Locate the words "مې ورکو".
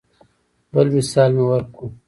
1.35-1.85